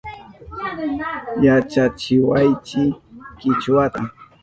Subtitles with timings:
[1.45, 2.83] Yachachiwaychi
[3.39, 4.01] Kichwata